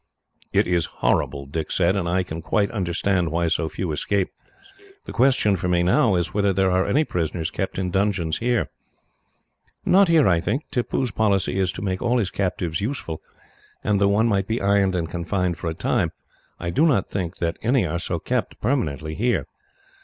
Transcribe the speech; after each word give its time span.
"It 0.51 0.65
is 0.65 0.87
horrible," 1.05 1.45
Dick 1.45 1.69
said, 1.69 1.95
"and 1.95 2.09
I 2.09 2.23
can 2.23 2.41
quite 2.41 2.71
understand 2.71 3.29
why 3.31 3.47
so 3.49 3.69
few 3.69 3.91
escape. 3.91 4.31
The 5.05 5.11
question 5.13 5.55
for 5.55 5.67
me, 5.67 5.83
now, 5.83 6.15
is 6.15 6.33
whether 6.33 6.51
there 6.51 6.71
are 6.71 6.87
any 6.87 7.03
prisoners 7.03 7.51
kept 7.51 7.77
in 7.77 7.91
dungeons 7.91 8.39
here." 8.39 8.71
"Not 9.85 10.07
here, 10.07 10.27
I 10.27 10.39
think. 10.39 10.63
Tippoo's 10.71 11.11
policy 11.11 11.59
is 11.59 11.71
to 11.73 11.83
make 11.83 12.01
all 12.01 12.17
his 12.17 12.31
captives 12.31 12.81
useful, 12.81 13.21
and 13.83 14.01
though 14.01 14.07
one 14.09 14.25
might 14.27 14.47
be 14.47 14.59
ironed 14.59 14.95
and 14.95 15.07
confined 15.07 15.59
for 15.59 15.69
a 15.69 15.75
time, 15.75 16.11
I 16.59 16.71
do 16.71 16.87
not 16.87 17.07
think 17.07 17.37
that 17.37 17.59
any 17.61 17.85
are 17.85 17.99
so 17.99 18.17
kept, 18.17 18.59
permanently, 18.59 19.13
here. 19.13 19.45